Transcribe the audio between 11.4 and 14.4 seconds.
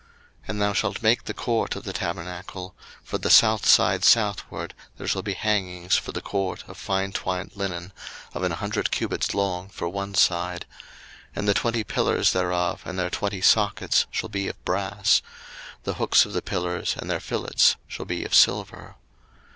the twenty pillars thereof and their twenty sockets shall